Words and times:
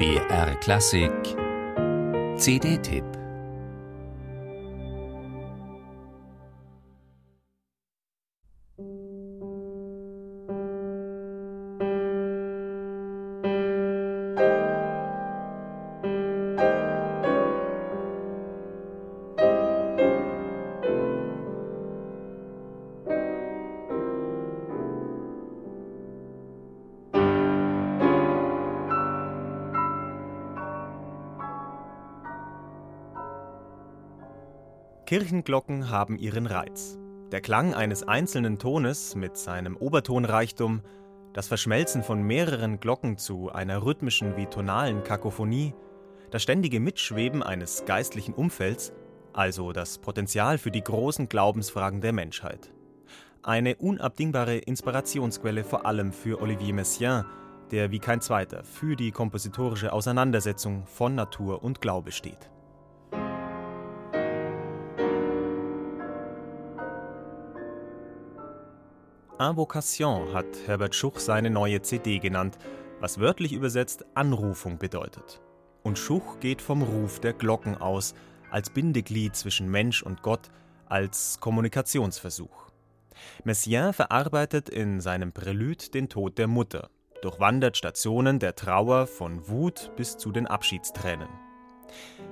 BR 0.00 0.58
Klassik. 0.62 1.36
CD-Tipp 2.38 3.20
Kirchenglocken 35.10 35.90
haben 35.90 36.20
ihren 36.20 36.46
Reiz. 36.46 36.96
Der 37.32 37.40
Klang 37.40 37.74
eines 37.74 38.04
einzelnen 38.04 38.60
Tones 38.60 39.16
mit 39.16 39.36
seinem 39.36 39.76
Obertonreichtum, 39.76 40.82
das 41.32 41.48
Verschmelzen 41.48 42.04
von 42.04 42.22
mehreren 42.22 42.78
Glocken 42.78 43.18
zu 43.18 43.50
einer 43.50 43.84
rhythmischen 43.84 44.36
wie 44.36 44.46
tonalen 44.46 45.02
Kakophonie, 45.02 45.74
das 46.30 46.44
ständige 46.44 46.78
Mitschweben 46.78 47.42
eines 47.42 47.84
geistlichen 47.86 48.34
Umfelds, 48.34 48.92
also 49.32 49.72
das 49.72 49.98
Potenzial 49.98 50.58
für 50.58 50.70
die 50.70 50.84
großen 50.84 51.28
Glaubensfragen 51.28 52.00
der 52.00 52.12
Menschheit. 52.12 52.72
Eine 53.42 53.74
unabdingbare 53.78 54.58
Inspirationsquelle 54.58 55.64
vor 55.64 55.86
allem 55.86 56.12
für 56.12 56.40
Olivier 56.40 56.74
Messiaen, 56.74 57.24
der 57.72 57.90
wie 57.90 57.98
kein 57.98 58.20
zweiter 58.20 58.62
für 58.62 58.94
die 58.94 59.10
kompositorische 59.10 59.92
Auseinandersetzung 59.92 60.86
von 60.86 61.16
Natur 61.16 61.64
und 61.64 61.80
Glaube 61.80 62.12
steht. 62.12 62.48
Invocation 69.40 70.34
hat 70.34 70.44
Herbert 70.66 70.94
Schuch 70.94 71.18
seine 71.18 71.48
neue 71.48 71.80
CD 71.80 72.18
genannt, 72.18 72.58
was 73.00 73.18
wörtlich 73.20 73.54
übersetzt 73.54 74.04
Anrufung 74.14 74.76
bedeutet. 74.76 75.40
Und 75.82 75.98
Schuch 75.98 76.40
geht 76.40 76.60
vom 76.60 76.82
Ruf 76.82 77.20
der 77.20 77.32
Glocken 77.32 77.74
aus, 77.74 78.14
als 78.50 78.68
Bindeglied 78.68 79.34
zwischen 79.34 79.70
Mensch 79.70 80.02
und 80.02 80.20
Gott, 80.20 80.50
als 80.90 81.40
Kommunikationsversuch. 81.40 82.68
Messiaen 83.44 83.94
verarbeitet 83.94 84.68
in 84.68 85.00
seinem 85.00 85.32
Prälude 85.32 85.88
den 85.88 86.10
Tod 86.10 86.36
der 86.36 86.46
Mutter, 86.46 86.90
durchwandert 87.22 87.78
Stationen 87.78 88.40
der 88.40 88.54
Trauer 88.54 89.06
von 89.06 89.48
Wut 89.48 89.90
bis 89.96 90.18
zu 90.18 90.32
den 90.32 90.46
Abschiedstränen. 90.48 91.28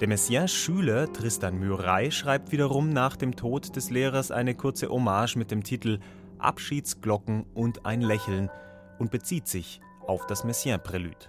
Der 0.00 0.08
Messiaen-Schüler 0.08 1.12
Tristan 1.12 1.58
Murray 1.58 2.10
schreibt 2.10 2.52
wiederum 2.52 2.90
nach 2.90 3.16
dem 3.16 3.36
Tod 3.36 3.74
des 3.74 3.90
Lehrers 3.90 4.30
eine 4.30 4.54
kurze 4.54 4.88
Hommage 4.88 5.36
mit 5.36 5.50
dem 5.50 5.62
Titel 5.62 5.98
Abschiedsglocken 6.42 7.44
und 7.54 7.86
ein 7.86 8.00
Lächeln 8.00 8.50
und 8.98 9.10
bezieht 9.10 9.48
sich 9.48 9.80
auf 10.06 10.26
das 10.26 10.44
Messiaen-Prälude. 10.44 11.28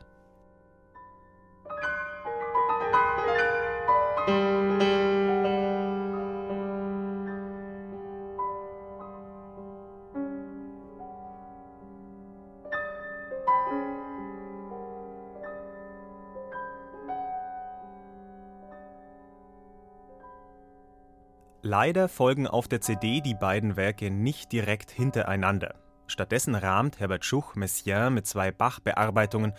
Leider 21.63 22.09
folgen 22.09 22.47
auf 22.47 22.67
der 22.67 22.81
CD 22.81 23.21
die 23.21 23.35
beiden 23.35 23.75
Werke 23.75 24.09
nicht 24.09 24.51
direkt 24.51 24.89
hintereinander. 24.89 25.75
Stattdessen 26.07 26.55
rahmt 26.55 26.99
Herbert 26.99 27.23
Schuch 27.23 27.53
Messiaen 27.53 28.15
mit 28.15 28.25
zwei 28.25 28.51
Bach-Bearbeitungen, 28.51 29.53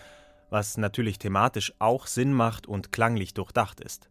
was 0.49 0.75
natürlich 0.75 1.17
thematisch 1.17 1.73
auch 1.79 2.07
Sinn 2.07 2.33
macht 2.33 2.67
und 2.67 2.91
klanglich 2.91 3.33
durchdacht 3.33 3.79
ist. 3.79 4.09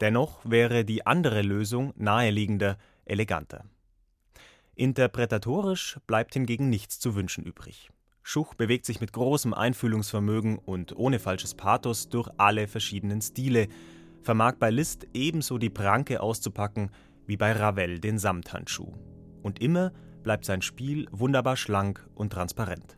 Dennoch 0.00 0.40
wäre 0.44 0.86
die 0.86 1.06
andere 1.06 1.42
Lösung 1.42 1.92
naheliegender, 1.96 2.78
eleganter. 3.04 3.64
Interpretatorisch 4.74 5.98
bleibt 6.06 6.32
hingegen 6.32 6.70
nichts 6.70 6.98
zu 6.98 7.14
wünschen 7.14 7.44
übrig. 7.44 7.90
Schuch 8.22 8.54
bewegt 8.54 8.86
sich 8.86 9.02
mit 9.02 9.12
großem 9.12 9.52
Einfühlungsvermögen 9.52 10.58
und 10.58 10.96
ohne 10.96 11.18
falsches 11.18 11.54
Pathos 11.54 12.08
durch 12.08 12.30
alle 12.38 12.68
verschiedenen 12.68 13.20
Stile, 13.20 13.68
vermag 14.22 14.54
bei 14.58 14.70
Liszt 14.70 15.06
ebenso 15.14 15.58
die 15.58 15.70
Pranke 15.70 16.20
auszupacken 16.20 16.90
wie 17.28 17.36
bei 17.36 17.52
Ravel 17.52 18.00
den 18.00 18.18
Samthandschuh. 18.18 18.90
Und 19.42 19.60
immer 19.60 19.92
bleibt 20.22 20.46
sein 20.46 20.62
Spiel 20.62 21.06
wunderbar 21.12 21.56
schlank 21.56 22.08
und 22.14 22.32
transparent. 22.32 22.96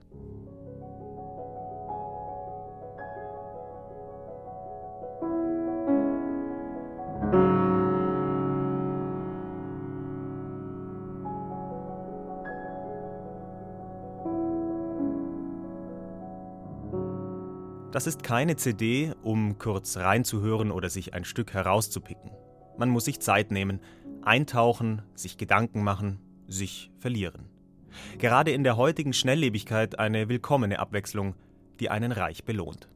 Das 17.92 18.06
ist 18.06 18.22
keine 18.22 18.54
CD, 18.54 19.12
um 19.22 19.58
kurz 19.58 19.96
reinzuhören 19.96 20.70
oder 20.70 20.88
sich 20.88 21.12
ein 21.12 21.24
Stück 21.24 21.52
herauszupicken. 21.52 22.30
Man 22.80 22.88
muss 22.88 23.04
sich 23.04 23.20
Zeit 23.20 23.50
nehmen, 23.50 23.78
eintauchen, 24.22 25.02
sich 25.14 25.36
Gedanken 25.36 25.84
machen, 25.84 26.18
sich 26.46 26.90
verlieren. 26.98 27.44
Gerade 28.16 28.52
in 28.52 28.64
der 28.64 28.78
heutigen 28.78 29.12
Schnelllebigkeit 29.12 29.98
eine 29.98 30.30
willkommene 30.30 30.78
Abwechslung, 30.78 31.34
die 31.78 31.90
einen 31.90 32.10
reich 32.10 32.44
belohnt. 32.44 32.88